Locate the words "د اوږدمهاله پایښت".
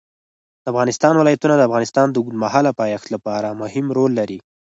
2.09-3.07